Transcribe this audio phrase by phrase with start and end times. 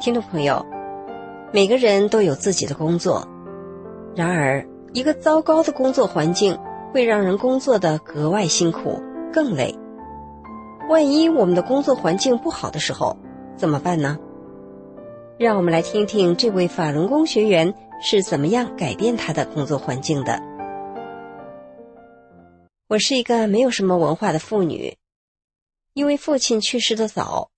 [0.00, 0.64] 听众朋友。
[1.52, 3.28] 每个人都有自己的工作，
[4.16, 6.58] 然而一个糟糕的工作环境
[6.90, 8.98] 会让人工作的格外辛苦，
[9.30, 9.78] 更累。
[10.88, 13.14] 万一我们的工作环境不好的时候，
[13.56, 14.18] 怎么办呢？
[15.38, 20.40] 让我们来听听这位法轮功学员是怎么样改变他的工作环境的。
[22.88, 24.96] 我是一个没有什么文化的妇女，
[25.92, 27.50] 因为父亲去世的早，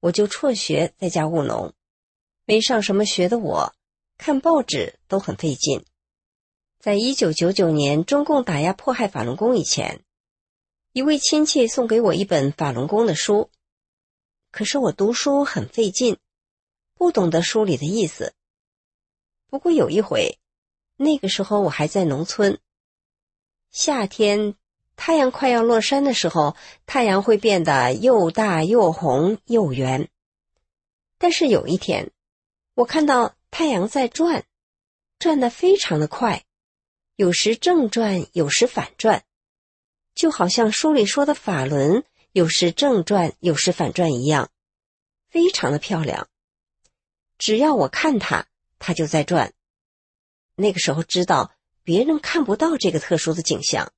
[0.00, 1.72] 我就辍学在家务农。
[2.48, 3.74] 没上什么学的我，
[4.18, 5.84] 看报纸都很费劲。
[6.78, 10.04] 在一九九九年中共打压迫害法轮功以前，
[10.92, 13.50] 一位亲戚送给我一本法轮功的书，
[14.52, 16.18] 可是我读书很费劲，
[16.94, 18.32] 不懂得书里的意思。
[19.48, 20.38] 不过有一回，
[20.94, 22.60] 那个时候我还在农村，
[23.72, 24.54] 夏天
[24.94, 26.54] 太阳快要落山的时候，
[26.86, 30.08] 太阳会变得又大又红又圆。
[31.18, 32.12] 但是有一天。
[32.76, 34.44] 我看到太阳在转，
[35.18, 36.44] 转得非常的快，
[37.14, 39.24] 有时正转，有时反转，
[40.14, 44.50] 就好像书里说的法轮有时正转，有时反转一样，
[45.30, 46.28] 非常的漂亮。
[47.38, 48.46] 只要我看它，
[48.78, 49.54] 它就在转。
[50.54, 53.90] 那个时候知道别人看不到这个特殊的景象，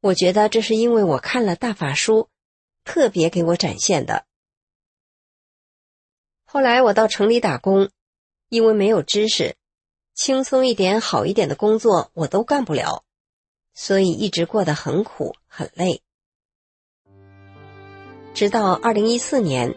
[0.00, 2.30] 我觉得这是因为我看了大法书，
[2.84, 4.24] 特别给我展现的。
[6.52, 7.88] 后来我到城里打工，
[8.50, 9.56] 因为没有知识，
[10.14, 13.04] 轻松一点、好一点的工作我都干不了，
[13.72, 16.02] 所以一直过得很苦很累。
[18.34, 19.74] 直到二零一四年，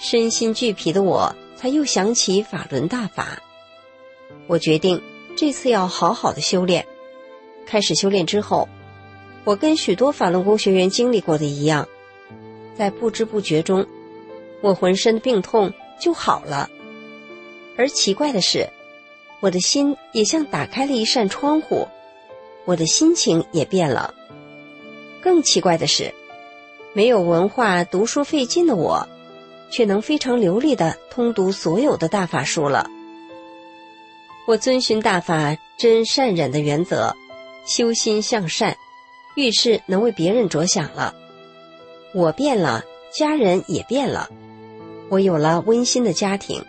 [0.00, 3.42] 身心俱疲的我才又想起法轮大法，
[4.46, 5.02] 我决定
[5.36, 6.86] 这次要好好的修炼。
[7.66, 8.66] 开始修炼之后，
[9.44, 11.86] 我跟许多法轮功学员经历过的一样，
[12.74, 13.86] 在不知不觉中。
[14.62, 16.68] 我浑身的病痛就好了，
[17.76, 18.68] 而奇怪的是，
[19.40, 21.86] 我的心也像打开了一扇窗户，
[22.64, 24.12] 我的心情也变了。
[25.20, 26.12] 更奇怪的是，
[26.92, 29.06] 没有文化、读书费劲的我，
[29.70, 32.88] 却能非常流利的通读所有的大法书了。
[34.46, 37.14] 我遵循大法真善忍的原则，
[37.66, 38.76] 修心向善，
[39.34, 41.14] 遇事能为别人着想了。
[42.14, 44.30] 我变了，家人也变了。
[45.08, 46.64] 我有了温馨的家庭，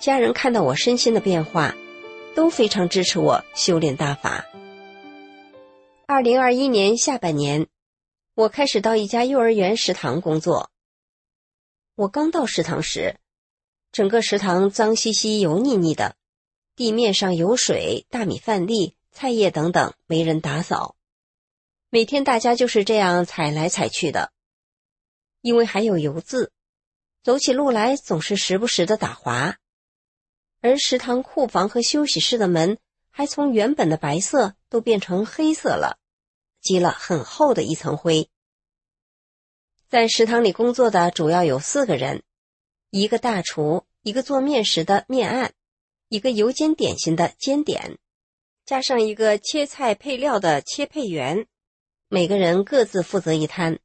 [0.00, 1.76] 家人看到我身心的变化，
[2.34, 4.46] 都非常支持我修炼大法。
[6.06, 7.68] 二零二一年下半年，
[8.34, 10.70] 我开始到一家幼儿园食堂工作。
[11.94, 13.14] 我刚到食堂时，
[13.92, 16.16] 整个食堂脏兮兮、油腻腻的，
[16.74, 20.96] 地面上有水、大米饭粒、菜叶等等，没人打扫。
[21.90, 24.32] 每天大家就是这样踩来踩去的，
[25.42, 26.50] 因为还有油渍。
[27.22, 29.58] 走起路来总是时不时的打滑，
[30.62, 32.78] 而食堂库房和休息室的门
[33.10, 35.98] 还从原本的白色都变成黑色了，
[36.62, 38.30] 积了很厚的一层灰。
[39.88, 42.22] 在食堂里工作的主要有四个人：
[42.88, 45.52] 一个大厨，一个做面食的面案，
[46.08, 47.98] 一个油煎点心的煎点，
[48.64, 51.46] 加上一个切菜配料的切配员，
[52.08, 53.78] 每个人各自负责一摊。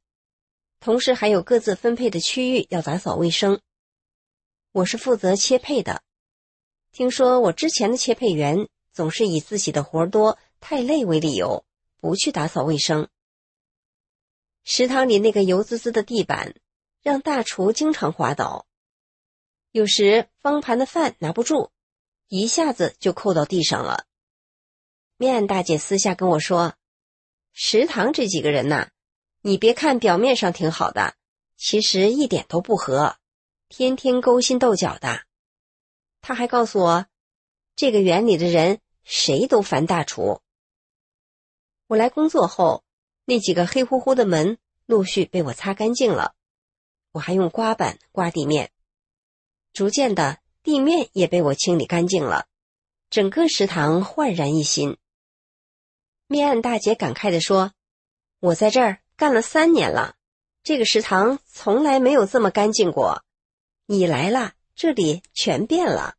[0.86, 3.60] 同时还有各自分配的区域要打扫卫生。
[4.70, 6.04] 我是负责切配的。
[6.92, 11.64] 听说我之前的切配员总是以自己的活多、太累为理由，
[11.98, 13.08] 不去打扫卫生。
[14.62, 16.54] 食堂里那个油滋滋的地板，
[17.02, 18.68] 让大厨经常滑倒。
[19.72, 21.72] 有时方盘的饭拿不住，
[22.28, 24.04] 一下子就扣到地上了。
[25.16, 26.76] 面大姐私下跟我说
[27.52, 28.90] ：“食堂这几个人呐。”
[29.46, 31.14] 你别看表面上挺好的，
[31.56, 33.16] 其实一点都不和，
[33.68, 35.22] 天天勾心斗角的。
[36.20, 37.06] 他还告诉我，
[37.76, 40.40] 这个园里的人谁都烦大厨。
[41.86, 42.82] 我来工作后，
[43.24, 46.34] 那几个黑乎乎的门陆续被我擦干净了，
[47.12, 48.72] 我还用刮板刮地面，
[49.72, 52.48] 逐渐的地面也被我清理干净了，
[53.10, 54.98] 整个食堂焕然一新。
[56.26, 57.70] 面案大姐感慨地说
[58.40, 60.14] ：“我在这儿。”干了三年了，
[60.62, 63.24] 这个食堂从来没有这么干净过。
[63.86, 66.16] 你来了，这里全变了。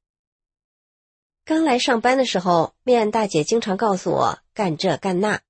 [1.45, 5.41] 刚来上班的时候，面案大姐经常告诉我干这干那，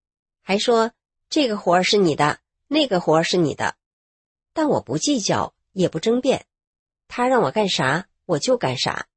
[0.44, 0.92] 还说
[1.30, 3.76] 这个活儿是你的，那个活儿是你的。
[4.54, 6.46] 但我不计较，也不争辩，
[7.08, 9.08] 她让我干啥我就干啥，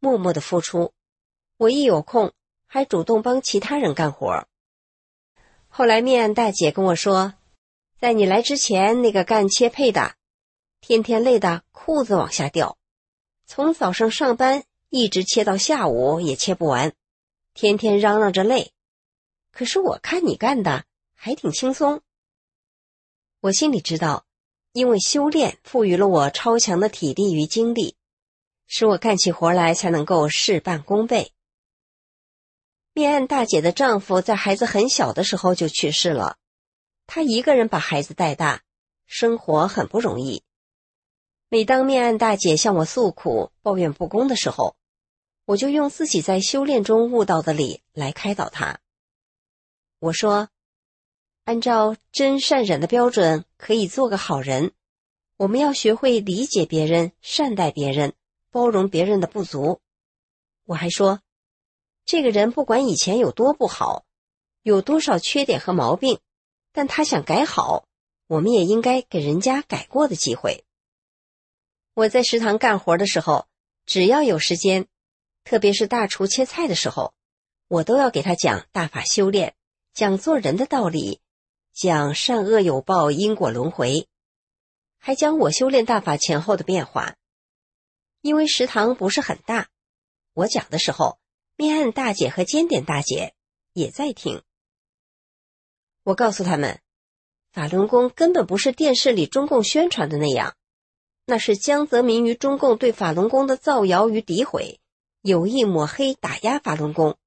[0.00, 0.92] 默默的付出。
[1.56, 2.32] 我一有空，
[2.66, 4.48] 还主动帮其他人干活。
[5.68, 7.34] 后来面案大姐跟我说，
[8.00, 10.14] 在你来之前，那个干切配的，
[10.80, 12.78] 天天累得裤子往下掉，
[13.44, 16.92] 从早上上班一直切到下午也切不完，
[17.54, 18.72] 天天嚷嚷着累。
[19.50, 22.00] 可是我看你干的还挺轻松。
[23.40, 24.24] 我心里知道，
[24.70, 27.96] 因为修炼赋予了我超强的体力与精力，
[28.68, 31.32] 使我干起活来才能够事半功倍。
[32.92, 36.36] 面案大姐的丈夫在孩子很小的时候就去世了，
[37.08, 38.62] 她一个人把孩子带大，
[39.06, 40.42] 生活很不容易。
[41.48, 44.76] 每当面案大姐向我诉苦、抱怨不公的时候，
[45.46, 48.80] 我就用自己在修炼中悟到的理来开导她。
[49.98, 50.50] 我说
[51.44, 54.72] ：“按照真善忍的标准，可以做个好人。
[55.38, 58.12] 我们要学会理解别人、善待别人、
[58.50, 59.80] 包容别人的不足。”
[60.66, 61.22] 我还说。
[62.04, 64.04] 这个人不管以前有多不好，
[64.62, 66.20] 有多少缺点和毛病，
[66.78, 67.88] 但他想改好，
[68.28, 70.64] 我们也应该给人家改过的机会。
[71.92, 73.48] 我在食堂干活的时候，
[73.84, 74.86] 只要有时间，
[75.42, 77.14] 特别是大厨切菜的时候，
[77.66, 79.56] 我都要给他讲大法修炼，
[79.92, 81.20] 讲做人的道理，
[81.74, 84.06] 讲善恶有报、因果轮回，
[84.98, 87.16] 还讲我修炼大法前后的变化。
[88.20, 89.68] 因为食堂不是很大，
[90.32, 91.18] 我讲的时候。
[91.56, 93.34] 面案大姐和煎点大姐
[93.72, 94.44] 也在听。
[96.08, 96.80] 我告诉他们，
[97.52, 100.56] 法轮功根本不是电视里中共宣传的那样，
[101.26, 104.80] 那是江泽民与中共对法轮功的造谣与诋毁，
[105.20, 107.18] 有意抹黑打压法轮功。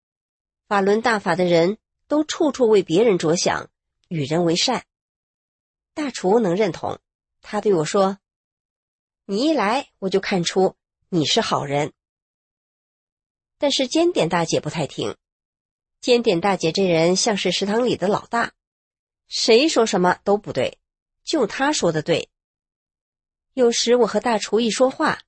[0.67, 3.69] 法轮大法的人都处处为别人着想，
[4.07, 4.83] 与人为善。
[5.93, 6.97] 大厨能认同，
[7.43, 8.17] 他对我说
[9.25, 10.75] ：“你一来，我就看出
[11.07, 11.93] 你是好人。”
[13.59, 15.17] 但是尖点大姐不太听，
[15.99, 18.53] 尖点大姐这人像是食堂里的老大，
[19.33, 20.77] 谁说什么都不对，
[21.23, 22.27] 就他说的对。
[23.53, 25.21] 有时我和大厨一说话，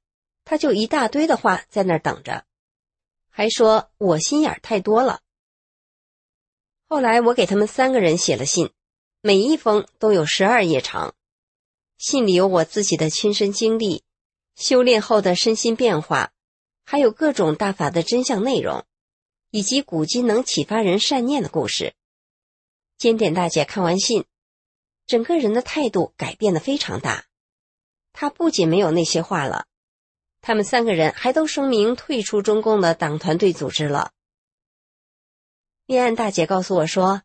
[0.44, 2.44] 他就一大堆的话在那儿等着，
[3.30, 5.22] 还说我心眼太多了。
[6.90, 8.72] 后来我给他们三个人写了信，
[9.22, 11.16] 每一封都有十二页长，
[11.98, 14.04] 信里有我自己的亲身经历，
[14.58, 16.34] 修炼后的身心变化。
[16.84, 18.86] 还有各种大法的真相内容，
[19.50, 21.96] 以及古今能启发人善念的故事。
[23.04, 24.24] 尖点大姐看完信，
[25.06, 27.26] 整个人的态度改变的非常大。
[28.14, 29.66] 她不仅没有那些话了，
[30.40, 34.14] 他们三个人还都声明退出中共的党团队组织了。
[35.86, 37.24] 立案大姐告诉我说，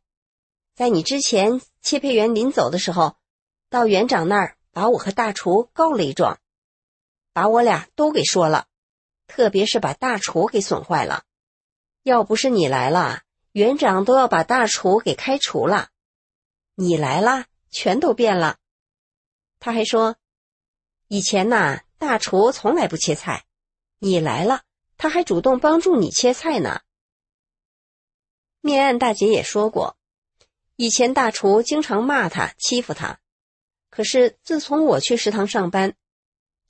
[0.75, 3.15] 在你之前，切配员临走的时候，
[3.71, 6.41] 到园长那儿把我和大厨告了一状，
[7.33, 8.67] 把我俩都给说了。
[9.29, 11.23] 特别是把大厨给损坏了，
[12.03, 13.23] 要不是你来了，
[13.59, 15.89] 园长都要把大厨给开除了。
[16.77, 18.59] 你来了，全都变了。
[19.59, 20.15] 他还说，
[21.09, 23.47] 以前呐，大厨从来不切菜，
[23.99, 24.63] 你来了，
[24.97, 26.83] 他还主动帮助你切菜呢。
[28.61, 29.97] 面案大姐也说过，
[30.77, 33.19] 以前大厨经常骂他、欺负他，
[33.91, 35.97] 可是自从我去食堂上班，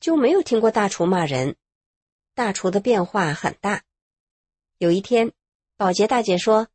[0.00, 1.56] 就没有听过大厨骂人。
[2.32, 3.82] 大厨的变化很大。
[4.78, 5.34] 有一天，
[5.76, 6.68] 保洁大姐说：“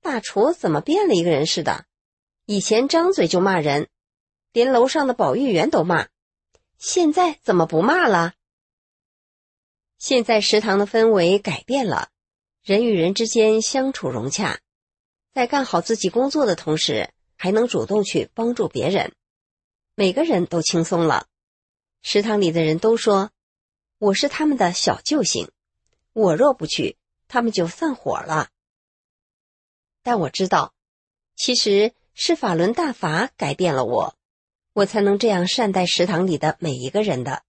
[0.00, 1.86] 大厨怎么变了一个人似的？
[2.44, 3.88] 以前张嘴就骂人，
[4.52, 6.08] 连楼上的保育员都骂，
[6.78, 8.34] 现在怎么不骂了？”
[9.98, 12.10] 现在食堂的氛围改变了，
[12.62, 14.60] 人与人之间相处融洽，
[15.34, 19.12] 在干好自己工作的同时，还能主动去帮助别人，
[19.94, 21.26] 每个人都轻松了。
[22.02, 23.30] 食堂里的人都说。
[24.00, 25.50] 我是他们的小救星，
[26.12, 28.48] 我若不去，他们就散伙了。
[30.08, 30.72] 但我知道，
[31.36, 34.14] 其实是法轮大法改变了我，
[34.72, 37.42] 我才能这样善待食堂里的每一个人的。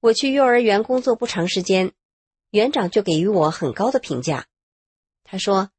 [0.00, 1.92] 我去幼儿园工作不长时间，
[2.48, 4.46] 园长就给予我很高的评价。
[5.22, 5.70] 他说：“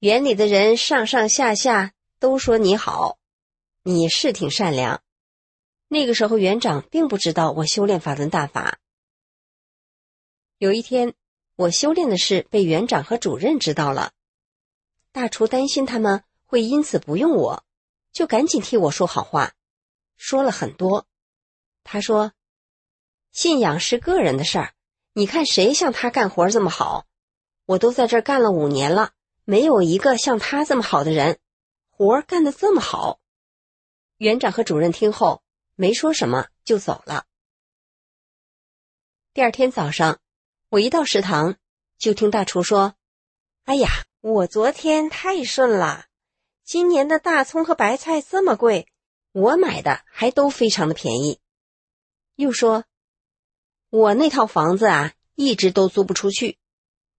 [0.00, 3.16] 园里的人上上下下都说你好，
[3.84, 5.02] 你是挺善良。”
[5.88, 8.80] 那个时候，园长并不知道我修炼法轮大法。
[10.58, 11.14] 有一天，
[11.56, 14.12] 我修炼的事被园长和主任知道了，
[15.14, 17.64] 大厨担心他们会因此不用我，
[18.10, 19.54] 就赶紧替我说好话，
[20.16, 21.06] 说了很多。
[21.84, 22.32] 他说
[23.30, 24.74] ：“信仰是个人的事儿，
[25.12, 27.06] 你看谁像他干活这么好？
[27.64, 29.12] 我都在这儿干了五年了，
[29.44, 31.38] 没有一个像他这么好的人，
[31.90, 33.20] 活干得这么好。”
[34.18, 35.44] 园长和主任听后
[35.76, 37.26] 没说什么，就走了。
[39.32, 40.18] 第二天早上，
[40.70, 41.54] 我一到食堂，
[41.98, 42.96] 就听大厨说
[43.62, 43.88] ：“哎呀，
[44.26, 46.06] 我昨天太顺了，
[46.64, 48.88] 今年的大葱和白菜这么贵，
[49.32, 51.40] 我买的还都非常的便宜。”
[52.34, 52.86] 又说
[53.90, 56.56] ：“我那套房子啊，一直都租不出去，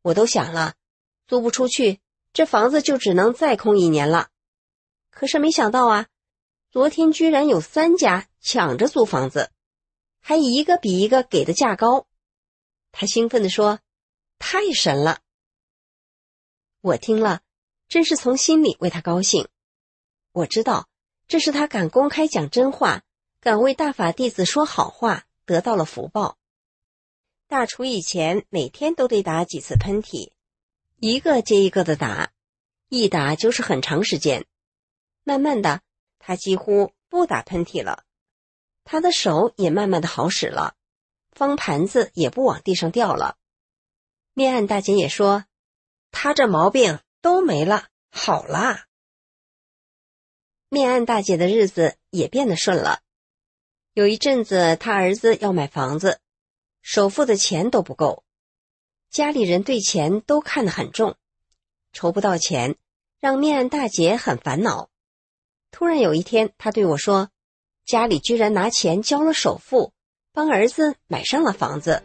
[0.01, 0.73] 我都想了，
[1.27, 1.99] 租不出去，
[2.33, 4.29] 这房子就只能再空一年了。
[5.11, 6.07] 可是没想到啊，
[6.71, 9.51] 昨天居然有三家抢着租房子，
[10.21, 12.07] 还一个比一个给的价高。”
[12.91, 13.79] 他兴奋地说
[14.39, 15.19] ：“太神了！”
[16.85, 17.41] 我听了，
[17.87, 19.47] 真是从心里为他高兴。
[20.31, 20.87] 我知道，
[21.27, 23.01] 这是他敢公开讲真话。
[23.39, 26.37] 敢为大法弟子说好话，得到了福报。
[27.47, 30.31] 大厨以前每天都得打几次喷嚏，
[30.99, 32.31] 一个接一个的打，
[32.89, 34.45] 一打就是很长时间。
[35.23, 35.81] 慢慢的，
[36.19, 38.03] 他几乎不打喷嚏了，
[38.83, 40.75] 他的手也慢慢的好使了，
[41.31, 43.37] 方盘子也不往地上掉了。
[44.33, 45.45] 面案大姐也说，
[46.17, 48.85] 他这毛病都没了，好啦。
[50.69, 53.01] 面案大姐的日子也变得顺了。
[53.93, 56.21] 有一阵子，他儿子要买房子，
[56.81, 58.23] 首付的钱都不够，
[59.11, 61.17] 家里人对钱都看得很重，
[61.91, 62.77] 筹不到钱，
[63.19, 64.89] 让面案大姐很烦恼。
[65.69, 67.29] 突然有一天，他对我说
[67.85, 69.91] ：“家里居然拿钱交了首付，
[70.31, 72.01] 帮儿子买上了房子。”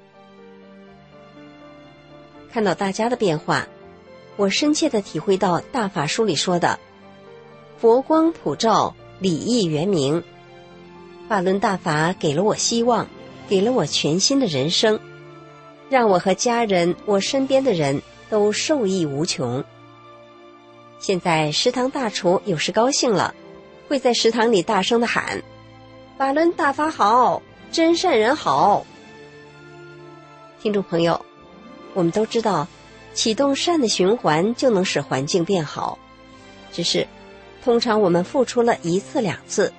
[2.53, 3.69] 看到大家的变化，
[4.41, 6.81] 我深切的体会到大法书里说的
[7.79, 10.25] “佛光普照，礼义圆明”。
[11.29, 13.07] 法轮大法给了我希望，
[13.51, 14.99] 给了我全新的人生，
[15.91, 19.63] 让我和家人、我身边的人都受益无穷。
[20.99, 23.35] 现在食堂大厨有时高兴了，
[23.89, 25.43] 会在食堂里大声的喊
[26.17, 28.87] ：“法轮大法好，真善人好。”
[30.63, 31.27] 听众朋友，
[31.93, 32.67] 我们都知道，
[33.13, 35.99] 启动善的循环就能使环境变好，
[36.73, 37.07] 只是
[37.63, 39.73] 通常我们付出了一次两次。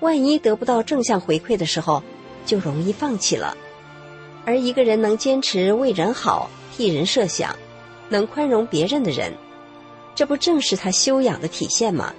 [0.00, 2.02] 万一得不到正向回馈的时候，
[2.44, 3.56] 就容易放弃了。
[4.44, 7.56] 而一个人能坚持为人好、替人设想，
[8.08, 9.32] 能宽容别人的人，
[10.14, 12.12] 这不正是他修养的体现吗？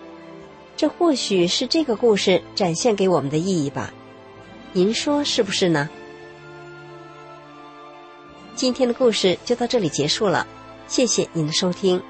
[0.76, 3.94] 这或许是这个故事展现给我们的意义吧。
[4.74, 5.90] 您说是不是呢？
[8.58, 10.46] 今天的故事就到这里结束了，
[10.88, 12.02] 谢谢您的收听。